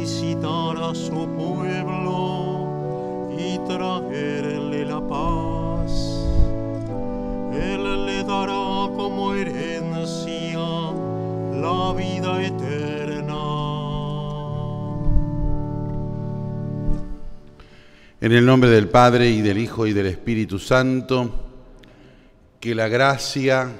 visitar 0.00 0.76
a 0.78 0.94
su 0.94 1.28
pueblo 1.36 3.28
y 3.38 3.58
traerle 3.66 4.86
la 4.86 5.06
paz. 5.06 5.92
Él 7.52 8.06
le 8.06 8.24
dará 8.24 8.88
como 8.96 9.34
herencia 9.34 10.58
la 11.52 11.92
vida 11.94 12.42
eterna. 12.42 13.44
En 18.22 18.32
el 18.32 18.46
nombre 18.46 18.70
del 18.70 18.88
Padre 18.88 19.30
y 19.30 19.42
del 19.42 19.58
Hijo 19.58 19.86
y 19.86 19.92
del 19.92 20.06
Espíritu 20.06 20.58
Santo, 20.58 21.30
que 22.58 22.74
la 22.74 22.88
gracia 22.88 23.70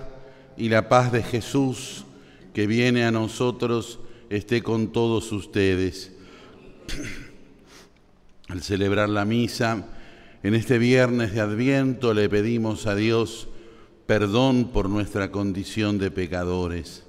y 0.58 0.68
la 0.68 0.88
paz 0.90 1.12
de 1.12 1.22
Jesús 1.22 2.04
que 2.52 2.66
viene 2.66 3.04
a 3.04 3.10
nosotros 3.10 4.00
esté 4.30 4.62
con 4.62 4.92
todos 4.92 5.32
ustedes. 5.32 6.12
Al 8.48 8.62
celebrar 8.62 9.08
la 9.08 9.24
misa, 9.24 9.86
en 10.42 10.54
este 10.54 10.78
viernes 10.78 11.32
de 11.32 11.40
Adviento 11.40 12.14
le 12.14 12.28
pedimos 12.28 12.86
a 12.86 12.94
Dios 12.94 13.48
perdón 14.06 14.70
por 14.72 14.88
nuestra 14.88 15.30
condición 15.30 15.98
de 15.98 16.10
pecadores. 16.10 17.04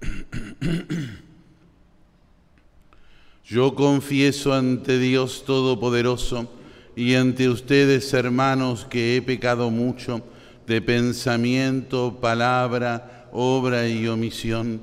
Yo 3.44 3.74
confieso 3.74 4.52
ante 4.52 4.98
Dios 4.98 5.44
Todopoderoso 5.46 6.52
y 6.96 7.14
ante 7.14 7.48
ustedes, 7.48 8.12
hermanos, 8.12 8.84
que 8.84 9.16
he 9.16 9.22
pecado 9.22 9.70
mucho 9.70 10.22
de 10.66 10.82
pensamiento, 10.82 12.18
palabra, 12.20 13.28
obra 13.32 13.88
y 13.88 14.06
omisión, 14.06 14.82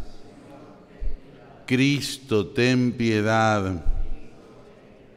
Cristo, 1.71 2.47
ten 2.47 2.91
piedad. 2.91 3.81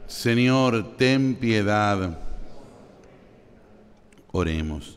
Señor, 0.07 0.97
ten 0.97 1.35
piedad. 1.35 2.17
Oremos. 4.31 4.97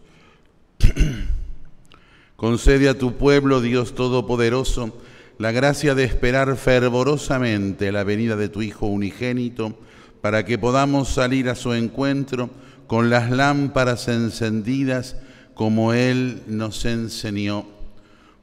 Concede 2.35 2.89
a 2.89 2.99
tu 2.99 3.17
pueblo, 3.17 3.59
Dios 3.59 3.95
Todopoderoso, 3.95 5.01
la 5.39 5.51
gracia 5.51 5.95
de 5.95 6.03
esperar 6.03 6.55
fervorosamente 6.57 7.91
la 7.91 8.03
venida 8.03 8.35
de 8.35 8.49
tu 8.49 8.61
Hijo 8.61 8.85
unigénito, 8.85 9.79
para 10.21 10.45
que 10.45 10.59
podamos 10.59 11.09
salir 11.09 11.49
a 11.49 11.55
su 11.55 11.73
encuentro 11.73 12.51
con 12.85 13.09
las 13.09 13.31
lámparas 13.31 14.07
encendidas 14.09 15.15
como 15.55 15.93
Él 15.93 16.43
nos 16.45 16.85
enseñó. 16.85 17.76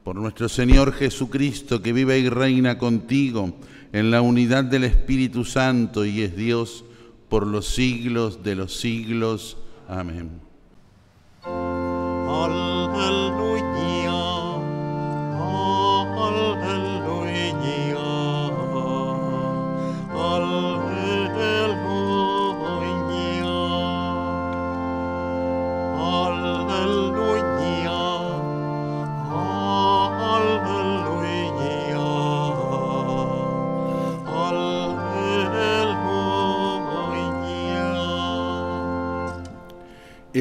Por 0.05 0.17
nuestro 0.17 0.51
Señor 0.51 0.93
Jesucristo, 0.93 1.81
que 1.81 1.95
vive 1.95 2.19
y 2.19 2.29
reina 2.29 2.77
contigo 2.79 3.55
en 3.93 4.11
la 4.11 4.21
unidad 4.21 4.63
del 4.65 4.85
Espíritu 4.85 5.45
Santo 5.45 6.05
y 6.05 6.21
es 6.21 6.37
Dios 6.37 6.85
por 7.31 7.47
los 7.47 7.67
siglos 7.67 8.45
de 8.45 8.55
los 8.55 8.77
siglos. 8.77 9.57
Amén. 9.89 10.54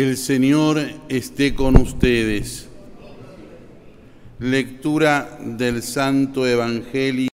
El 0.04 0.18
Señor 0.18 0.82
esté 1.08 1.56
con 1.56 1.78
ustedes. 1.78 2.68
Lectura 4.38 5.40
del 5.40 5.82
Santo 5.82 6.46
Evangelio 6.46 7.30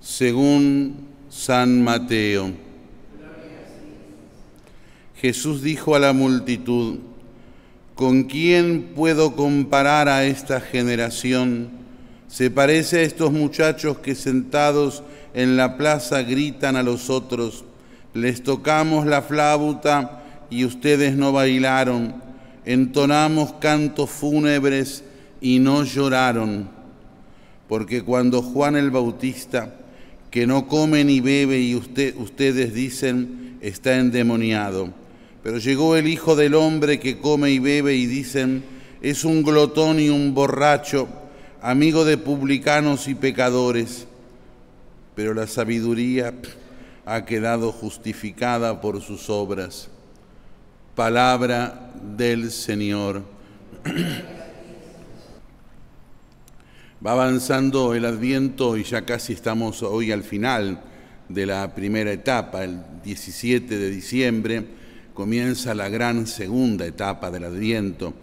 según 0.00 1.08
San 1.28 1.82
Mateo. 1.82 2.52
Jesús 5.16 5.62
dijo 5.62 5.96
a 5.96 5.98
la 5.98 6.12
multitud, 6.12 6.98
¿con 7.96 8.22
quién 8.22 8.92
puedo 8.94 9.34
comparar 9.34 10.08
a 10.08 10.24
esta 10.24 10.60
generación? 10.60 11.70
Se 12.28 12.48
parece 12.52 12.98
a 12.98 13.02
estos 13.02 13.32
muchachos 13.32 13.98
que 13.98 14.14
sentados 14.14 15.02
en 15.34 15.56
la 15.56 15.76
plaza 15.76 16.22
gritan 16.22 16.76
a 16.76 16.84
los 16.84 17.10
otros, 17.10 17.64
les 18.14 18.40
tocamos 18.44 19.04
la 19.04 19.22
flauta 19.22 20.18
y 20.50 20.64
ustedes 20.64 21.16
no 21.16 21.32
bailaron, 21.32 22.14
entonamos 22.64 23.54
cantos 23.54 24.10
fúnebres 24.10 25.04
y 25.40 25.58
no 25.60 25.84
lloraron, 25.84 26.68
porque 27.68 28.02
cuando 28.02 28.42
Juan 28.42 28.76
el 28.76 28.90
Bautista, 28.90 29.76
que 30.30 30.46
no 30.46 30.68
come 30.68 31.04
ni 31.04 31.20
bebe 31.20 31.60
y 31.60 31.74
ustedes 31.74 32.74
dicen 32.74 33.58
está 33.60 33.96
endemoniado, 33.96 34.92
pero 35.42 35.58
llegó 35.58 35.96
el 35.96 36.08
Hijo 36.08 36.36
del 36.36 36.54
Hombre 36.54 37.00
que 37.00 37.18
come 37.18 37.50
y 37.50 37.58
bebe 37.58 37.94
y 37.94 38.06
dicen 38.06 38.62
es 39.00 39.24
un 39.24 39.42
glotón 39.42 39.98
y 39.98 40.10
un 40.10 40.34
borracho, 40.34 41.08
amigo 41.62 42.04
de 42.04 42.18
publicanos 42.18 43.08
y 43.08 43.14
pecadores, 43.14 44.06
pero 45.14 45.32
la 45.32 45.46
sabiduría 45.46 46.34
ha 47.06 47.24
quedado 47.24 47.72
justificada 47.72 48.80
por 48.80 49.00
sus 49.00 49.30
obras. 49.30 49.88
Palabra 50.94 51.92
del 52.16 52.50
Señor. 52.50 53.22
Va 57.04 57.12
avanzando 57.12 57.94
el 57.94 58.04
adviento 58.04 58.76
y 58.76 58.82
ya 58.82 59.06
casi 59.06 59.32
estamos 59.32 59.82
hoy 59.82 60.12
al 60.12 60.22
final 60.22 60.82
de 61.28 61.46
la 61.46 61.74
primera 61.74 62.12
etapa, 62.12 62.64
el 62.64 62.80
17 63.04 63.78
de 63.78 63.90
diciembre 63.90 64.64
comienza 65.14 65.74
la 65.74 65.88
gran 65.88 66.26
segunda 66.26 66.86
etapa 66.86 67.30
del 67.30 67.44
adviento, 67.44 68.14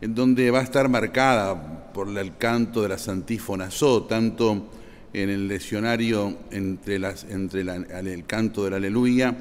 en 0.00 0.14
donde 0.14 0.50
va 0.50 0.60
a 0.60 0.62
estar 0.62 0.88
marcada 0.88 1.92
por 1.92 2.08
el 2.16 2.36
canto 2.36 2.82
de 2.82 2.88
la 2.88 2.98
Santífona 2.98 3.70
So, 3.70 4.04
tanto 4.04 4.70
en 5.12 5.30
el 5.30 5.46
leccionario 5.46 6.38
entre, 6.50 6.98
las, 6.98 7.24
entre 7.24 7.62
el 7.62 8.24
canto 8.26 8.64
de 8.64 8.70
la 8.70 8.76
aleluya 8.76 9.34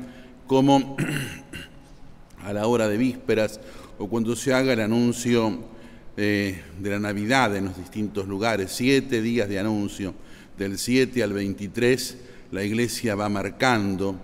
como 0.48 0.98
a 2.44 2.54
la 2.54 2.68
hora 2.68 2.88
de 2.88 2.98
vísperas 2.98 3.60
o 3.98 4.08
cuando 4.08 4.36
se 4.36 4.54
haga 4.54 4.74
el 4.74 4.82
anuncio 4.82 5.60
eh, 6.18 6.62
de 6.80 6.90
la 6.90 7.00
Navidad 7.00 7.56
en 7.56 7.66
los 7.66 7.78
distintos 7.78 8.28
lugares, 8.28 8.72
siete 8.72 9.22
días 9.22 9.50
de 9.50 9.60
anuncio, 9.60 10.14
del 10.58 10.78
7 10.78 11.24
al 11.24 11.34
23, 11.34 12.18
la 12.52 12.64
iglesia 12.64 13.16
va 13.16 13.30
marcando 13.30 14.16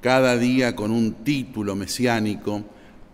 cada 0.00 0.36
día 0.38 0.74
con 0.74 0.90
un 0.90 1.24
título 1.24 1.76
mesiánico 1.76 2.64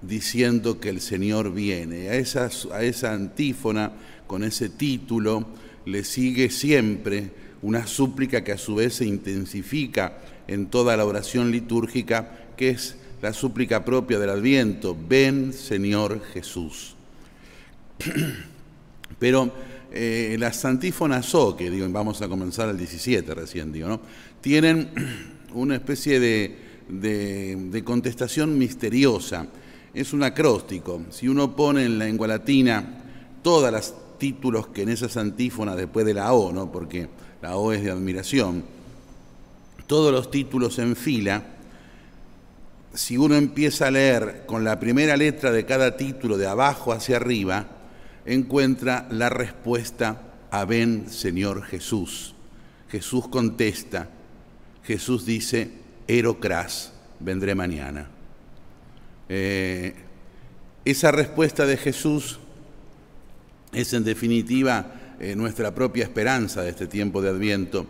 diciendo 0.02 0.80
que 0.80 0.88
el 0.88 1.00
Señor 1.00 1.52
viene. 1.52 2.08
A 2.08 2.12
a 2.12 2.82
esa 2.82 3.12
antífona, 3.12 3.92
con 4.26 4.44
ese 4.44 4.68
título, 4.68 5.48
le 5.84 6.04
sigue 6.04 6.50
siempre 6.50 7.30
una 7.62 7.86
súplica 7.86 8.42
que 8.42 8.52
a 8.52 8.58
su 8.58 8.76
vez 8.76 8.94
se 8.94 9.04
intensifica 9.04 10.18
en 10.46 10.66
toda 10.66 10.96
la 10.96 11.04
oración 11.04 11.50
litúrgica, 11.50 12.46
que 12.56 12.70
es 12.70 12.96
la 13.22 13.32
súplica 13.32 13.84
propia 13.84 14.18
del 14.18 14.30
Adviento, 14.30 14.96
ven 15.08 15.52
Señor 15.52 16.22
Jesús. 16.32 16.94
Pero 19.18 19.52
eh, 19.92 20.36
las 20.38 20.64
antífonas 20.64 21.34
O, 21.34 21.56
que 21.56 21.70
digo, 21.70 21.86
vamos 21.90 22.22
a 22.22 22.28
comenzar 22.28 22.68
al 22.68 22.78
17 22.78 23.34
recién, 23.34 23.72
digo, 23.72 23.88
¿no? 23.88 24.00
tienen 24.40 24.90
una 25.54 25.74
especie 25.76 26.18
de, 26.18 26.56
de, 26.88 27.84
contestación 27.84 28.56
misteriosa. 28.56 29.46
Es 29.92 30.12
un 30.12 30.22
acróstico. 30.22 31.02
Si 31.10 31.28
uno 31.28 31.54
pone 31.54 31.84
en 31.84 31.98
la 31.98 32.04
lengua 32.04 32.28
latina 32.28 33.02
todas 33.42 33.72
las 33.72 33.94
títulos 34.18 34.68
que 34.68 34.82
en 34.82 34.90
esas 34.90 35.16
antífonas 35.16 35.76
después 35.76 36.06
de 36.06 36.14
la 36.14 36.32
O, 36.32 36.52
¿no? 36.52 36.70
porque 36.70 37.08
la 37.42 37.56
O 37.56 37.72
es 37.72 37.82
de 37.82 37.90
admiración, 37.90 38.62
todos 39.86 40.12
los 40.12 40.30
títulos 40.30 40.78
en 40.78 40.94
fila, 40.94 41.42
si 42.94 43.16
uno 43.16 43.36
empieza 43.36 43.86
a 43.86 43.90
leer 43.90 44.44
con 44.46 44.64
la 44.64 44.80
primera 44.80 45.16
letra 45.16 45.52
de 45.52 45.64
cada 45.64 45.96
título 45.96 46.36
de 46.36 46.46
abajo 46.46 46.92
hacia 46.92 47.16
arriba, 47.16 47.66
encuentra 48.26 49.06
la 49.10 49.28
respuesta 49.28 50.22
a 50.50 50.64
ven 50.64 51.08
Señor 51.08 51.62
Jesús. 51.62 52.34
Jesús 52.90 53.28
contesta, 53.28 54.08
Jesús 54.84 55.24
dice, 55.24 55.70
Erocras, 56.08 56.92
vendré 57.20 57.54
mañana. 57.54 58.08
Eh, 59.28 59.94
esa 60.84 61.12
respuesta 61.12 61.66
de 61.66 61.76
Jesús 61.76 62.40
es 63.72 63.92
en 63.92 64.02
definitiva 64.02 65.16
eh, 65.20 65.36
nuestra 65.36 65.72
propia 65.72 66.02
esperanza 66.02 66.62
de 66.62 66.70
este 66.70 66.88
tiempo 66.88 67.22
de 67.22 67.30
Adviento. 67.30 67.86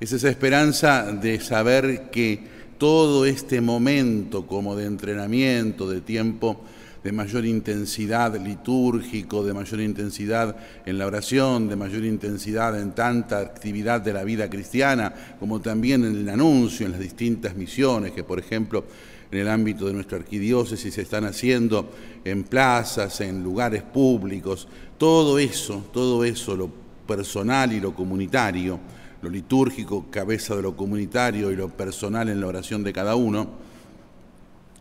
Es 0.00 0.12
esa 0.12 0.30
esperanza 0.30 1.12
de 1.12 1.40
saber 1.40 2.10
que 2.10 2.57
todo 2.78 3.26
este 3.26 3.60
momento 3.60 4.46
como 4.46 4.76
de 4.76 4.86
entrenamiento, 4.86 5.90
de 5.90 6.00
tiempo 6.00 6.60
de 7.02 7.12
mayor 7.12 7.44
intensidad 7.44 8.36
litúrgico, 8.40 9.44
de 9.44 9.54
mayor 9.54 9.80
intensidad 9.80 10.56
en 10.84 10.98
la 10.98 11.06
oración, 11.06 11.68
de 11.68 11.76
mayor 11.76 12.04
intensidad 12.04 12.78
en 12.80 12.92
tanta 12.92 13.38
actividad 13.38 14.00
de 14.00 14.12
la 14.12 14.24
vida 14.24 14.50
cristiana, 14.50 15.14
como 15.38 15.60
también 15.60 16.04
en 16.04 16.16
el 16.16 16.28
anuncio, 16.28 16.86
en 16.86 16.92
las 16.92 17.00
distintas 17.00 17.54
misiones 17.54 18.12
que, 18.12 18.24
por 18.24 18.38
ejemplo, 18.38 18.84
en 19.30 19.38
el 19.38 19.48
ámbito 19.48 19.86
de 19.86 19.92
nuestra 19.92 20.18
arquidiócesis 20.18 20.94
se 20.94 21.02
están 21.02 21.24
haciendo 21.24 21.90
en 22.24 22.44
plazas, 22.44 23.20
en 23.20 23.42
lugares 23.42 23.82
públicos, 23.82 24.66
todo 24.96 25.38
eso, 25.38 25.84
todo 25.92 26.24
eso, 26.24 26.56
lo 26.56 26.70
personal 27.06 27.72
y 27.72 27.80
lo 27.80 27.94
comunitario, 27.94 28.80
lo 29.22 29.30
litúrgico, 29.30 30.06
cabeza 30.10 30.54
de 30.54 30.62
lo 30.62 30.76
comunitario 30.76 31.50
y 31.50 31.56
lo 31.56 31.68
personal 31.68 32.28
en 32.28 32.40
la 32.40 32.46
oración 32.46 32.82
de 32.84 32.92
cada 32.92 33.16
uno, 33.16 33.50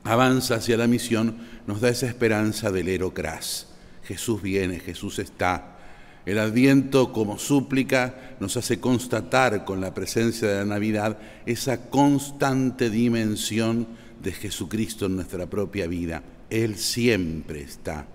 avanza 0.04 0.56
hacia 0.56 0.78
la 0.78 0.88
misión, 0.88 1.38
nos 1.66 1.82
da 1.82 1.90
esa 1.90 2.08
esperanza 2.08 2.72
del 2.72 2.88
erocras. 2.88 3.68
Jesús 4.04 4.42
viene, 4.42 4.80
Jesús 4.80 5.20
está. 5.20 5.78
El 6.26 6.40
adviento 6.40 7.14
como 7.14 7.40
súplica 7.40 8.36
nos 8.40 8.58
hace 8.58 8.80
constatar 8.80 9.66
con 9.66 9.82
la 9.82 9.94
presencia 9.94 10.48
de 10.48 10.56
la 10.58 10.66
Navidad 10.66 11.18
esa 11.46 11.90
constante 11.90 12.90
dimensión 12.90 13.88
de 14.22 14.32
Jesucristo 14.34 15.06
en 15.06 15.16
nuestra 15.16 15.46
propia 15.46 15.88
vida. 15.88 16.24
Él 16.50 16.78
siempre 16.78 17.62
está, 17.62 18.08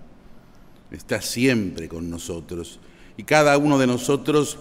está 0.91 1.21
siempre 1.21 1.87
con 1.87 2.09
nosotros. 2.09 2.79
Y 3.17 3.23
cada 3.23 3.57
uno 3.57 3.77
de 3.77 3.87
nosotros, 3.87 4.59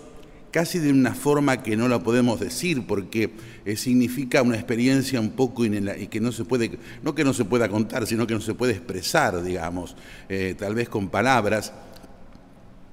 casi 0.53 0.79
de 0.79 0.93
una 0.93 1.15
forma 1.15 1.63
que 1.63 1.77
no 1.77 1.89
la 1.89 2.05
podemos 2.05 2.39
decir, 2.39 2.87
porque 2.87 3.33
eh, 3.65 3.77
significa 3.77 4.43
una 4.43 4.55
experiencia 4.55 5.19
un 5.19 5.31
poco 5.31 5.65
y 5.65 6.07
que 6.09 6.21
no 6.21 6.31
se 6.31 6.45
puede, 6.45 6.79
no 7.03 7.15
que 7.15 7.25
no 7.25 7.33
se 7.33 7.47
pueda 7.47 7.69
contar, 7.69 8.07
sino 8.07 8.27
que 8.27 8.35
no 8.35 8.41
se 8.41 8.55
puede 8.55 8.73
expresar, 8.73 9.43
digamos, 9.43 9.97
eh, 10.29 10.55
tal 10.57 10.75
vez 10.75 10.91
con 10.91 11.09
palabras, 11.09 11.73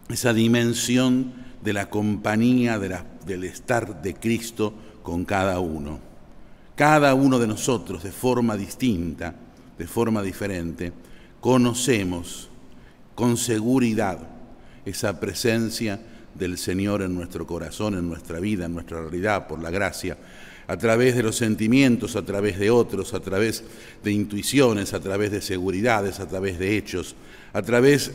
esa 0.08 0.34
dimensión 0.34 1.34
de 1.62 1.74
la 1.74 1.90
compañía, 1.90 2.80
del 2.80 3.44
estar 3.44 4.02
de 4.02 4.14
Cristo 4.16 4.74
con 5.04 5.26
cada 5.26 5.60
uno. 5.60 6.00
Cada 6.76 7.14
uno 7.14 7.40
de 7.40 7.48
nosotros 7.48 8.04
de 8.04 8.12
forma 8.14 8.56
distinta, 8.56 9.36
de 9.78 9.86
forma 9.86 10.24
diferente, 10.24 10.94
conocemos 11.42 12.50
con 13.16 13.36
seguridad 13.36 14.20
esa 14.86 15.20
presencia 15.20 16.00
del 16.36 16.58
Señor 16.58 17.02
en 17.02 17.16
nuestro 17.16 17.46
corazón, 17.46 17.96
en 17.96 18.08
nuestra 18.08 18.40
vida, 18.40 18.66
en 18.66 18.74
nuestra 18.74 19.02
realidad, 19.02 19.48
por 19.48 19.62
la 19.62 19.70
gracia, 19.70 20.18
a 20.68 20.78
través 20.78 21.16
de 21.16 21.24
los 21.24 21.36
sentimientos, 21.36 22.16
a 22.16 22.24
través 22.24 22.60
de 22.60 22.70
otros, 22.70 23.14
a 23.14 23.20
través 23.20 23.64
de 24.04 24.12
intuiciones, 24.12 24.94
a 24.94 25.00
través 25.00 25.32
de 25.32 25.42
seguridades, 25.42 26.20
a 26.20 26.28
través 26.28 26.60
de 26.60 26.78
hechos, 26.78 27.16
a 27.54 27.62
través 27.62 28.12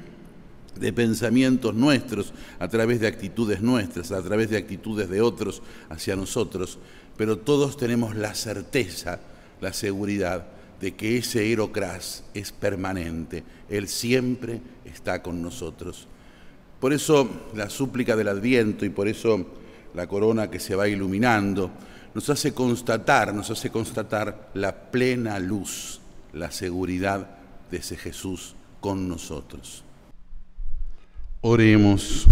de 0.80 0.92
pensamientos 0.92 1.74
nuestros, 1.74 2.32
a 2.58 2.68
través 2.68 3.00
de 3.00 3.06
actitudes 3.06 3.60
nuestras, 3.60 4.10
a 4.10 4.22
través 4.22 4.50
de 4.50 4.56
actitudes 4.56 5.08
de 5.08 5.20
otros 5.20 5.62
hacia 5.88 6.16
nosotros, 6.16 6.78
pero 7.16 7.38
todos 7.38 7.76
tenemos 7.76 8.16
la 8.16 8.34
certeza, 8.34 9.20
la 9.60 9.72
seguridad 9.72 10.46
de 10.80 10.94
que 10.94 11.16
ese 11.18 11.52
Erocras 11.52 12.24
es 12.34 12.50
permanente, 12.50 13.44
Él 13.68 13.88
siempre 13.88 14.60
está 14.84 15.22
con 15.22 15.40
nosotros. 15.40 16.08
Por 16.80 16.92
eso 16.92 17.28
la 17.54 17.70
súplica 17.70 18.16
del 18.16 18.28
Adviento 18.28 18.84
y 18.84 18.90
por 18.90 19.08
eso 19.08 19.46
la 19.94 20.06
corona 20.06 20.50
que 20.50 20.60
se 20.60 20.74
va 20.74 20.88
iluminando 20.88 21.70
nos 22.14 22.30
hace 22.30 22.54
constatar, 22.54 23.34
nos 23.34 23.50
hace 23.50 23.70
constatar 23.70 24.50
la 24.54 24.90
plena 24.90 25.38
luz, 25.38 26.00
la 26.32 26.50
seguridad 26.50 27.28
de 27.70 27.78
ese 27.78 27.96
Jesús 27.96 28.54
con 28.80 29.08
nosotros. 29.08 29.82
Oremos. 31.40 32.26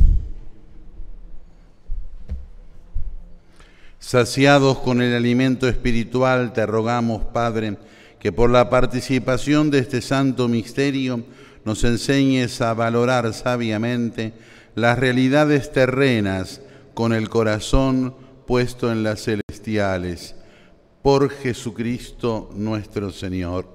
Saciados 3.98 4.78
con 4.78 5.00
el 5.00 5.14
alimento 5.14 5.68
espiritual, 5.68 6.52
te 6.52 6.66
rogamos, 6.66 7.24
Padre, 7.26 7.78
que 8.18 8.32
por 8.32 8.50
la 8.50 8.68
participación 8.68 9.70
de 9.70 9.78
este 9.78 10.00
santo 10.00 10.48
misterio 10.48 11.24
nos 11.64 11.84
enseñes 11.84 12.60
a 12.60 12.74
valorar 12.74 13.32
sabiamente 13.34 14.32
las 14.74 14.98
realidades 14.98 15.72
terrenas 15.72 16.60
con 16.94 17.12
el 17.12 17.28
corazón 17.28 18.14
puesto 18.46 18.90
en 18.90 19.02
las 19.02 19.22
celestiales. 19.24 20.34
Por 21.02 21.30
Jesucristo 21.30 22.50
nuestro 22.54 23.10
Señor. 23.10 23.66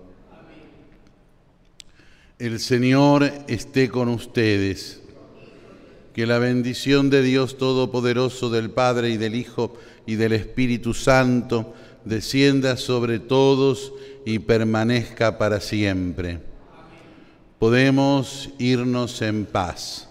El 2.39 2.59
Señor 2.59 3.31
esté 3.47 3.89
con 3.89 4.09
ustedes. 4.09 5.01
Que 6.13 6.25
la 6.25 6.39
bendición 6.39 7.11
de 7.11 7.21
Dios 7.21 7.57
Todopoderoso, 7.57 8.49
del 8.49 8.71
Padre 8.71 9.09
y 9.09 9.17
del 9.17 9.35
Hijo, 9.35 9.75
y 10.07 10.15
del 10.15 10.33
Espíritu 10.33 10.93
Santo 10.93 11.75
descienda 12.05 12.77
sobre 12.77 13.19
todos 13.19 13.93
y 14.25 14.39
permanezca 14.39 15.37
para 15.37 15.59
siempre. 15.59 16.39
Podemos 17.59 18.49
irnos 18.59 19.19
en 19.23 19.43
paz. 19.45 20.06